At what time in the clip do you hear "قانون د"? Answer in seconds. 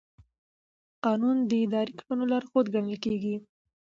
1.03-1.51